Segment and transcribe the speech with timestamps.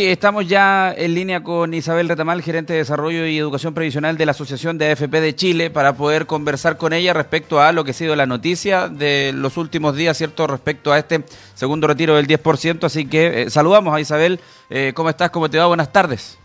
[0.00, 4.30] Estamos ya en línea con Isabel Retamal, gerente de Desarrollo y Educación Previsional de la
[4.30, 7.94] Asociación de AFP de Chile, para poder conversar con ella respecto a lo que ha
[7.94, 10.46] sido la noticia de los últimos días, ¿cierto?
[10.46, 11.24] Respecto a este
[11.54, 12.84] segundo retiro del 10%.
[12.84, 14.38] Así que eh, saludamos a Isabel.
[14.70, 15.30] Eh, ¿Cómo estás?
[15.30, 15.66] ¿Cómo te va?
[15.66, 16.38] Buenas tardes.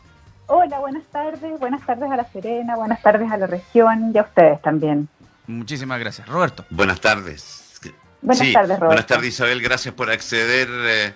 [0.47, 1.59] Hola, buenas tardes.
[1.59, 5.07] Buenas tardes a La Serena, buenas tardes a la región y a ustedes también.
[5.45, 6.27] Muchísimas gracias.
[6.27, 6.65] Roberto.
[6.71, 7.79] Buenas tardes.
[8.19, 8.85] Buenas tardes, Roberto.
[8.87, 9.61] Buenas tardes, Isabel.
[9.61, 10.67] Gracias por acceder.
[10.71, 11.13] Eh,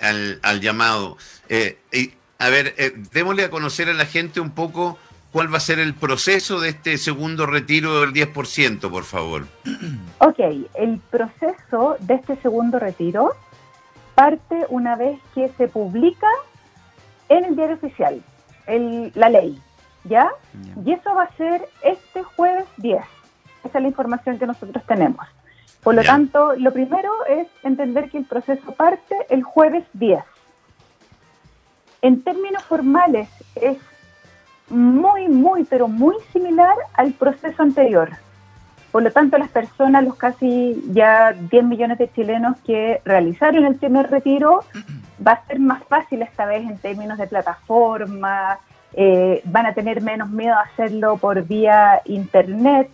[0.00, 1.16] al, llamado.
[1.48, 1.78] Eh,
[2.38, 4.98] a ver, eh, démosle a conocer a la gente un poco
[5.32, 9.46] cuál va a ser el proceso de este segundo retiro del 10%, por favor.
[10.18, 10.38] Ok,
[10.74, 13.32] el proceso de este segundo retiro
[14.14, 16.28] parte una vez que se publica
[17.28, 18.22] en el diario oficial,
[19.14, 19.60] la ley,
[20.04, 20.30] ¿ya?
[20.84, 23.02] Y eso va a ser este jueves 10.
[23.64, 25.26] Esa es la información que nosotros tenemos.
[25.84, 30.24] Por lo tanto, lo primero es entender que el proceso parte el jueves 10.
[32.00, 33.76] En términos formales, es
[34.70, 38.10] muy, muy, pero muy similar al proceso anterior.
[38.92, 43.74] Por lo tanto, las personas, los casi ya 10 millones de chilenos que realizaron el
[43.74, 44.64] primer retiro,
[45.26, 48.58] va a ser más fácil esta vez en términos de plataforma,
[48.94, 52.88] eh, van a tener menos miedo a hacerlo por vía internet,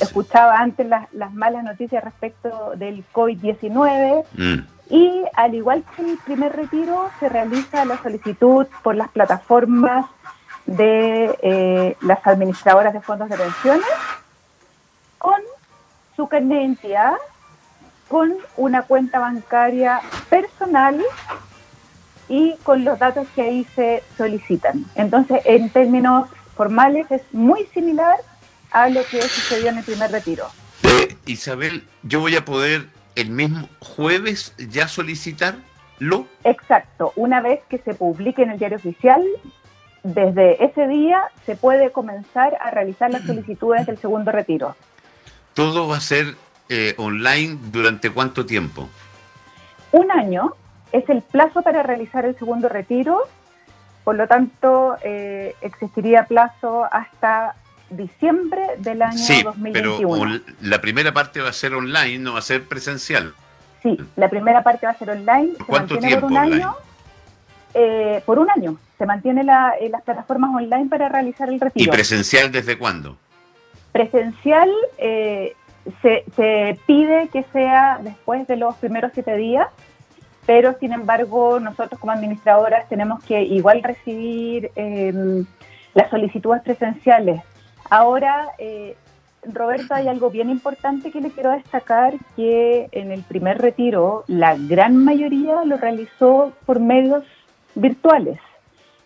[0.00, 4.94] Escuchaba antes las, malas noticias respecto del COVID-19 mm.
[4.94, 10.06] y al igual que el primer retiro se realiza la solicitud por las plataformas
[10.66, 13.86] de eh, las administradoras de fondos de pensiones
[15.18, 15.40] con
[16.16, 17.14] su carnet de identidad,
[18.08, 21.00] con una cuenta bancaria personal
[22.28, 24.84] y con los datos que ahí se solicitan.
[24.94, 28.16] Entonces, en términos formales es muy similar
[28.72, 30.46] a lo que sucedió en el primer retiro.
[30.82, 36.26] Eh, Isabel, ¿yo voy a poder el mismo jueves ya solicitarlo?
[36.44, 39.22] Exacto, una vez que se publique en el diario oficial,
[40.02, 44.74] desde ese día se puede comenzar a realizar las solicitudes del segundo retiro.
[45.54, 46.34] ¿Todo va a ser
[46.68, 48.88] eh, online durante cuánto tiempo?
[49.92, 50.54] Un año
[50.90, 53.28] es el plazo para realizar el segundo retiro,
[54.04, 57.54] por lo tanto eh, existiría plazo hasta
[57.96, 60.20] diciembre del año sí, 2021.
[60.20, 63.34] Pero la primera parte va a ser online, no va a ser presencial.
[63.82, 65.52] Sí, la primera parte va a ser online.
[65.66, 66.76] ¿Cuánto tiempo por un año.
[67.74, 68.76] Eh, por un año.
[68.98, 71.90] Se mantiene la, eh, las plataformas online para realizar el retiro.
[71.90, 73.16] ¿Y presencial desde cuándo?
[73.90, 75.54] Presencial eh,
[76.00, 79.66] se, se pide que sea después de los primeros siete días,
[80.46, 84.70] pero sin embargo nosotros como administradoras tenemos que igual recibir
[85.94, 87.42] las solicitudes presenciales
[87.92, 88.96] Ahora, eh,
[89.42, 94.56] Roberto, hay algo bien importante que le quiero destacar, que en el primer retiro la
[94.56, 97.22] gran mayoría lo realizó por medios
[97.74, 98.38] virtuales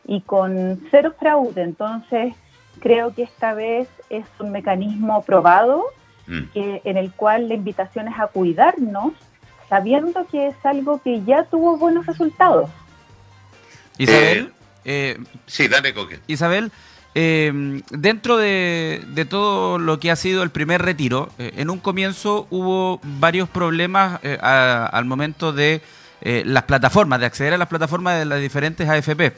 [0.07, 1.63] y con cero fraude.
[1.63, 2.37] Entonces,
[2.79, 5.87] creo que esta vez es un mecanismo probado
[6.29, 6.43] mm.
[6.55, 9.15] en el cual la invitación es a cuidarnos,
[9.69, 12.71] sabiendo que es algo que ya tuvo buenos resultados.
[13.99, 14.53] Isabel.
[14.85, 16.21] Eh, eh, sí, dale, Coque.
[16.29, 16.71] Isabel,
[17.19, 22.47] eh, dentro de, todo lo que ha sido el primer retiro, eh, en un comienzo
[22.51, 25.81] hubo varios problemas eh, al momento de
[26.21, 29.33] eh, las plataformas, de acceder a las plataformas de las diferentes AFP.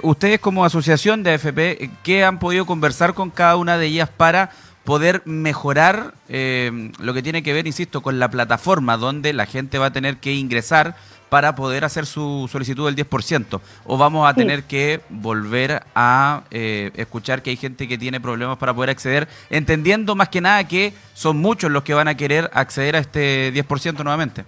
[0.00, 4.48] ustedes como asociación de AFP, ¿qué han podido conversar con cada una de ellas para
[4.84, 9.86] poder mejorar lo que tiene que ver, insisto, con la plataforma donde la gente va
[9.86, 10.96] a tener que ingresar
[11.32, 13.58] para poder hacer su solicitud del 10%?
[13.86, 18.58] ¿O vamos a tener que volver a eh, escuchar que hay gente que tiene problemas
[18.58, 22.50] para poder acceder, entendiendo más que nada que son muchos los que van a querer
[22.52, 24.44] acceder a este 10% nuevamente?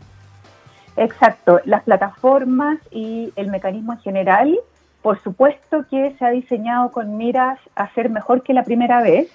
[0.99, 4.55] Exacto, las plataformas y el mecanismo en general,
[5.00, 9.28] por supuesto que se ha diseñado con miras a ser mejor que la primera vez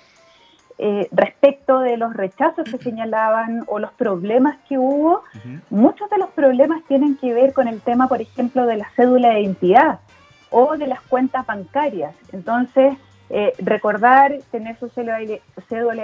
[0.82, 5.24] eh, respecto de los rechazos que señalaban o los problemas que hubo,
[5.70, 9.32] muchos de los problemas tienen que ver con el tema, por ejemplo, de la cédula
[9.32, 10.00] de identidad
[10.50, 12.16] o de las cuentas bancarias.
[12.32, 12.98] Entonces,
[13.30, 15.42] eh, recordar tener su cédula de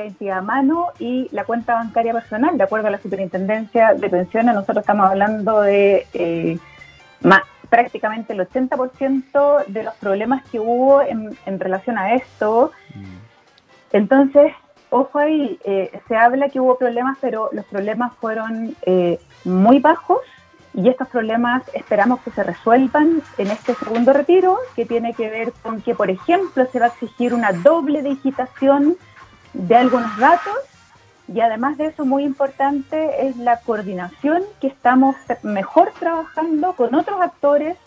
[0.04, 4.56] identidad a mano y la cuenta bancaria personal, de acuerdo a la Superintendencia de Pensiones,
[4.56, 6.60] nosotros estamos hablando de eh,
[7.70, 12.74] prácticamente el 80% de los problemas que hubo en, relación a esto.
[12.94, 13.04] Mm.
[13.94, 14.52] Entonces,
[14.90, 20.20] ojo ahí, eh, se habla que hubo problemas, pero los problemas fueron eh, muy bajos
[20.74, 25.54] y estos problemas esperamos que se resuelvan en este segundo retiro, que tiene que ver
[25.64, 28.98] con que, por ejemplo, se va a exigir una doble digitación
[29.54, 30.56] de algunos datos
[31.34, 37.20] y además de eso, muy importante es la coordinación que estamos mejor trabajando con otros
[37.20, 37.78] actores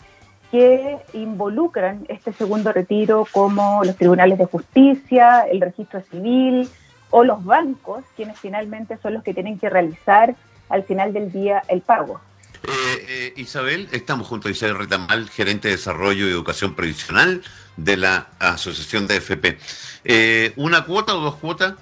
[0.51, 6.69] que involucran este segundo retiro, como los tribunales de justicia, el registro civil
[7.11, 10.35] o los bancos, quienes finalmente son los que tienen que realizar
[10.69, 12.21] al final del día el pago.
[12.63, 17.41] Eh, eh, Isabel, estamos junto a Isabel Retamal, gerente de Desarrollo y Educación Previsional
[17.77, 19.57] de la Asociación de FP.
[20.03, 21.75] Eh, ¿Una cuota o dos cuotas?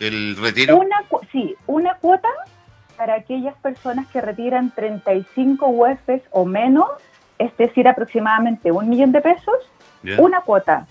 [0.00, 0.76] ¿El retiro?
[0.78, 2.28] Una, sí, una cuota
[2.96, 6.88] para aquellas personas que retiran 35 UEFs o menos,
[7.38, 9.56] es decir, aproximadamente un millón de pesos,
[10.18, 10.86] una cuota.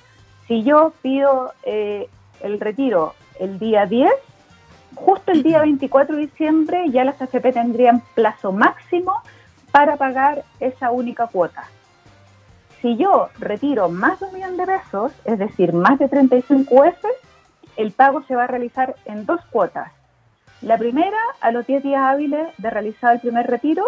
[0.47, 2.09] Si yo pido eh,
[2.41, 4.11] el retiro el día 10,
[4.95, 9.13] justo el día 24 de diciembre ya las AFP tendrían plazo máximo
[9.71, 11.65] para pagar esa única cuota.
[12.81, 16.99] Si yo retiro más de un millón de pesos, es decir, más de 35 UEFs,
[17.77, 19.91] el pago se va a realizar en dos cuotas.
[20.61, 23.83] La primera a los 10 días hábiles de realizar el primer retiro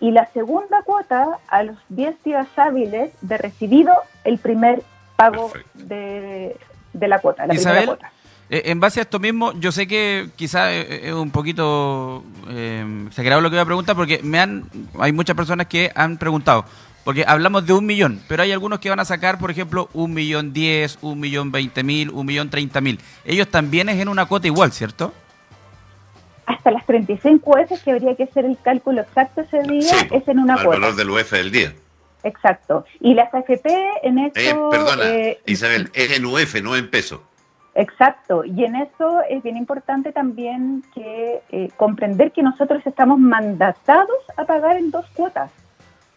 [0.00, 3.94] y la segunda cuota a los 10 días hábiles de recibido
[4.24, 4.82] el primer
[5.16, 6.56] pago de,
[6.92, 8.12] la cuota, la Isabel, cuota.
[8.50, 13.40] Eh, en base a esto mismo, yo sé que quizás es un poquito eh, exagerado
[13.40, 14.64] lo que voy a preguntar porque me han,
[14.98, 16.66] hay muchas personas que han preguntado,
[17.04, 20.12] porque hablamos de un millón, pero hay algunos que van a sacar, por ejemplo, un
[20.12, 23.00] millón diez, un millón veinte mil, un millón treinta mil.
[23.24, 25.14] Ellos también es en una cuota igual, ¿cierto?
[26.44, 30.38] Hasta las 35 UF, que habría que hacer el cálculo exacto ese día, es en
[30.40, 30.76] una cuota.
[30.76, 31.72] El valor del UF del día.
[32.22, 32.84] Exacto.
[33.00, 33.68] Y las AFP
[34.02, 34.38] en eso...
[34.38, 37.22] Eh, perdona, eh, Isabel, es en UF, no en peso.
[37.74, 44.18] Exacto, y en eso es bien importante también que eh, comprender que nosotros estamos mandatados
[44.36, 45.50] a pagar en dos cuotas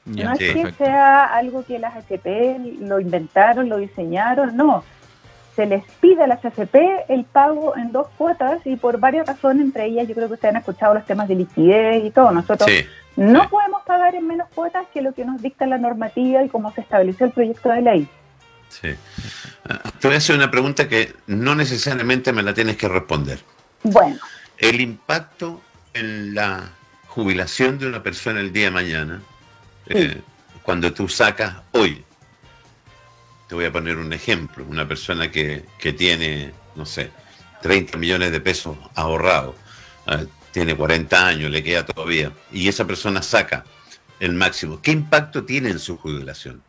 [0.06, 4.84] no es que sea algo que las AFP lo inventaron, lo diseñaron, no.
[5.56, 9.63] Se les pide a las AFP el pago en dos cuotas y por varias razones,
[9.63, 12.31] entre ellas yo creo que ustedes han escuchado los temas de liquidez y todo.
[12.31, 12.69] Nosotros
[13.16, 16.73] no podemos pagar en menos cuotas que lo que nos dicta la normativa y cómo
[16.73, 18.09] se estableció el proyecto de ley.
[18.69, 18.89] Sí.
[19.99, 23.39] Te voy a hacer una pregunta que no necesariamente me la tienes que responder.
[23.83, 24.17] Bueno.
[24.57, 25.61] El impacto
[25.93, 26.69] en la
[27.07, 29.21] jubilación de una persona el día de mañana
[29.87, 30.21] eh,
[30.63, 32.03] cuando tú sacas hoy,
[33.47, 35.63] te voy a poner un ejemplo, una persona que,
[35.97, 37.11] tiene, no sé,
[37.61, 39.55] 30 millones de pesos ahorrados,
[40.07, 43.63] ah, tiene 40 años, le queda todavía, y esa persona saca
[44.19, 46.62] el máximo, ¿qué impacto tiene en su jubilación?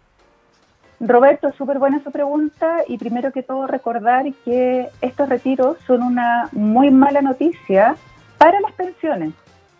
[0.98, 6.48] Roberto, súper buena su pregunta y primero que todo recordar que estos retiros son una
[6.52, 7.96] muy mala noticia
[8.38, 9.32] para las pensiones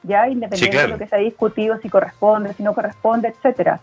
[0.07, 3.81] ya independiente de lo que se ha discutido, si corresponde, si no corresponde, etcétera.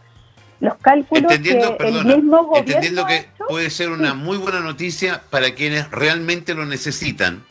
[0.59, 5.21] Los cálculos entendiendo, que el mismo gobierno entendiendo que puede ser una muy buena noticia
[5.29, 7.44] para quienes realmente lo necesitan.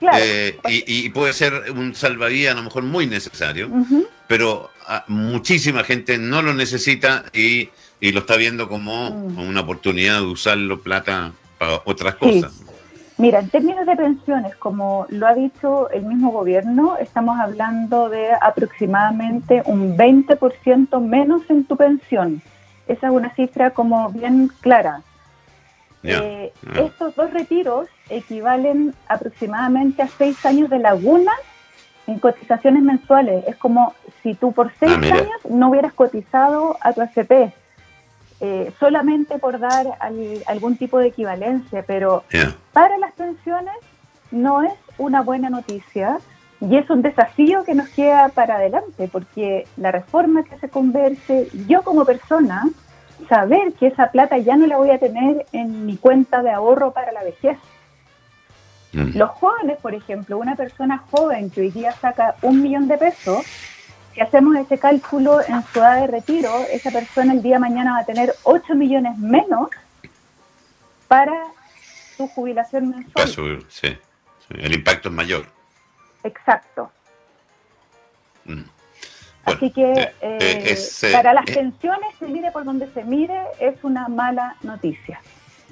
[0.00, 3.68] Eh, y, puede ser un salvavidas a lo mejor muy necesario,
[4.28, 4.70] pero
[5.08, 7.70] muchísima gente no lo necesita y,
[8.00, 9.38] lo está viendo como, mm.
[9.48, 12.62] una oportunidad de usarlo plata para otras cosas.
[13.16, 18.28] Mira, en términos de pensiones, como lo ha dicho el mismo gobierno, estamos hablando de
[18.40, 22.40] aproximadamente un 20% menos en tu pensión.
[22.86, 25.02] Esa es una cifra como bien clara.
[26.04, 31.32] Eh, estos dos retiros equivalen aproximadamente a seis años de laguna
[32.08, 33.44] en cotizaciones mensuales.
[33.46, 37.52] Es como si tú por seis ah, años no hubieras cotizado a tu AFP.
[38.40, 39.98] Eh, solamente por dar
[40.46, 42.22] algún tipo de equivalencia, pero
[42.72, 43.74] para las pensiones
[44.30, 46.18] no es una buena noticia
[46.60, 51.48] y es un desafío que nos queda para adelante, porque la reforma que se converse,
[51.66, 52.64] yo como persona,
[53.28, 56.92] saber que esa plata ya no la voy a tener en mi cuenta de ahorro
[56.92, 57.58] para la vejez.
[58.92, 59.16] Mm.
[59.16, 63.44] Los jóvenes, por ejemplo, una persona joven que hoy día saca un millón de pesos,
[64.14, 67.92] si hacemos ese cálculo en su edad de retiro, esa persona el día de mañana
[67.92, 69.68] va a tener 8 millones menos
[71.06, 71.34] para
[72.16, 73.64] su jubilación mensual.
[73.68, 73.96] sí,
[74.50, 75.46] el impacto es mayor.
[76.24, 76.90] Exacto.
[78.44, 78.62] Mm.
[79.44, 83.82] Así que eh, eh, eh, para las pensiones, se mire por donde se mire, es
[83.82, 85.20] una mala noticia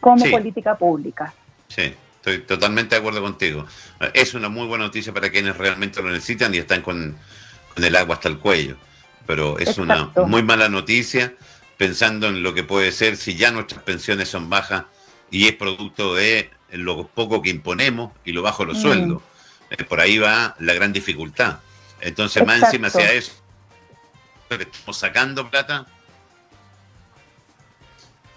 [0.01, 1.35] como política pública.
[1.69, 1.95] Sí,
[2.27, 3.67] estoy totalmente de acuerdo contigo.
[4.13, 7.17] Es una muy buena noticia para quienes realmente lo necesitan y están con
[7.77, 8.77] el agua hasta el cuello.
[9.27, 11.35] Pero es una muy mala noticia
[11.77, 14.85] pensando en lo que puede ser si ya nuestras pensiones son bajas
[15.31, 18.83] y es producto de lo poco que imponemos y lo bajo los mm.
[18.83, 19.23] sueldos.
[19.71, 21.61] Eh, por ahí va la gran dificultad.
[22.01, 23.33] Entonces, más encima sea eso,
[24.51, 25.87] estamos sacando plata.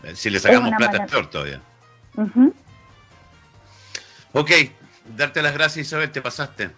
[0.03, 1.61] Eh, si le sacamos plata es peor todavía.
[4.33, 4.51] Ok,
[5.17, 6.71] darte las gracias Isabel, te pasaste.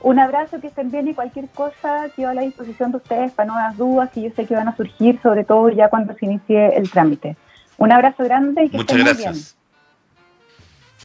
[0.00, 3.48] Un abrazo, que estén bien y cualquier cosa quedo a la disposición de ustedes para
[3.50, 6.76] nuevas dudas que yo sé que van a surgir, sobre todo ya cuando se inicie
[6.76, 7.36] el trámite.
[7.78, 9.34] Un abrazo grande y que Muchas estén gracias.
[9.34, 9.57] muy bien.